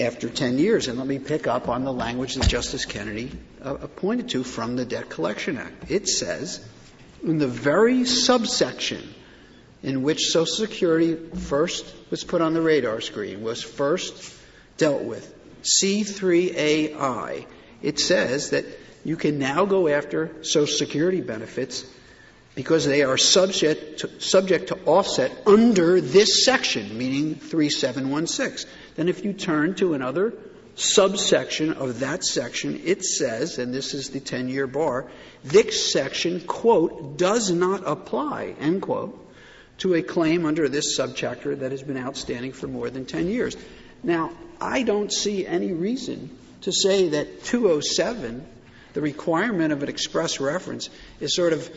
[0.00, 0.88] after 10 years.
[0.88, 3.30] And let me pick up on the language that Justice Kennedy
[3.60, 5.90] uh, pointed to from the Debt Collection Act.
[5.90, 6.66] It says
[7.22, 9.14] in the very subsection
[9.82, 14.34] in which Social Security first was put on the radar screen, was first
[14.76, 17.46] dealt with, C3AI,
[17.82, 18.64] it says that
[19.04, 21.84] you can now go after Social Security benefits
[22.54, 28.70] because they are subject to, subject to offset under this section, meaning 3716.
[28.94, 30.34] Then if you turn to another
[30.74, 35.10] subsection of that section, it says, and this is the 10 year bar,
[35.44, 39.18] this section, quote, does not apply, end quote,
[39.78, 43.56] to a claim under this subchapter that has been outstanding for more than 10 years.
[44.02, 48.46] Now, I don't see any reason to say that 207
[48.94, 51.68] The requirement of an express reference is sort of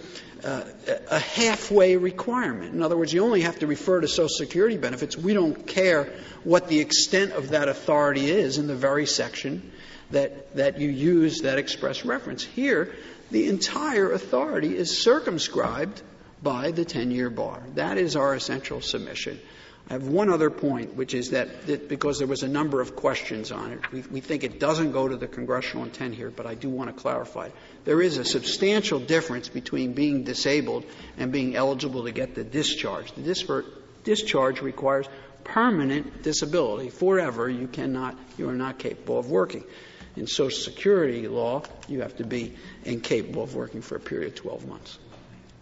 [0.45, 2.73] a halfway requirement.
[2.73, 5.17] In other words, you only have to refer to Social Security benefits.
[5.17, 9.71] We don't care what the extent of that authority is in the very section
[10.11, 12.43] that, that you use that express reference.
[12.43, 12.95] Here,
[13.31, 16.01] the entire authority is circumscribed
[16.43, 17.63] by the 10 year bar.
[17.73, 19.39] That is our essential submission.
[19.89, 22.95] I have one other point, which is that, that because there was a number of
[22.95, 26.47] questions on it, we, we, think it doesn't go to the congressional intent here, but
[26.47, 27.49] I do want to clarify.
[27.83, 30.85] There is a substantial difference between being disabled
[31.17, 33.11] and being eligible to get the discharge.
[33.11, 33.45] The dis-
[34.03, 35.07] discharge requires
[35.43, 36.89] permanent disability.
[36.89, 39.63] Forever, you cannot, you are not capable of working.
[40.15, 42.55] In Social Security law, you have to be
[42.85, 44.97] incapable of working for a period of 12 months.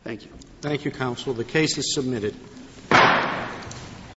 [0.05, 0.31] Thank you.
[0.61, 1.33] Thank you, counsel.
[1.33, 2.35] The case is submitted.